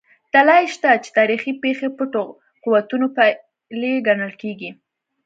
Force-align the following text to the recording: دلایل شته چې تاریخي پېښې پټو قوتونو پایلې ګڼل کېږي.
دلایل 0.33 0.67
شته 0.75 0.89
چې 1.03 1.09
تاریخي 1.17 1.51
پېښې 1.63 1.87
پټو 1.97 2.25
قوتونو 2.63 3.07
پایلې 3.15 3.93
ګڼل 4.07 4.31
کېږي. 4.41 4.69